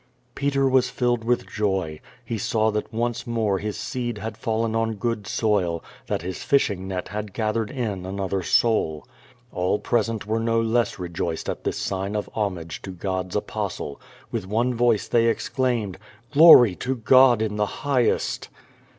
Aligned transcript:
Peter 0.33 0.67
was 0.67 0.89
filled 0.89 1.23
with 1.23 1.45
joy. 1.47 1.99
He 2.25 2.39
saw 2.39 2.71
that 2.71 2.91
once 2.91 3.27
more 3.27 3.59
his 3.59 3.77
seed 3.77 4.17
had 4.17 4.35
fallen 4.35 4.75
on 4.75 4.95
good 4.95 5.27
soil, 5.27 5.83
that 6.07 6.23
his 6.23 6.41
fishing 6.41 6.87
net 6.87 7.09
had 7.09 7.33
gathered 7.35 7.69
in 7.69 8.03
another 8.03 8.41
soul. 8.41 9.07
All 9.51 9.77
present 9.77 10.25
were 10.25 10.39
no 10.39 10.59
less 10.59 10.97
rejoiced 10.97 11.47
at 11.47 11.63
this 11.65 11.77
sign 11.77 12.15
of 12.15 12.27
homage 12.33 12.81
to 12.81 12.89
God's 12.89 13.35
Apostle. 13.35 14.01
With 14.31 14.47
one 14.47 14.73
voice 14.73 15.07
they 15.07 15.27
exclaimed: 15.27 15.99
"Glory 16.31 16.73
to 16.77 16.95
God 16.95 17.39
in 17.39 17.57
the 17.57 17.67
highest!" 17.85 18.49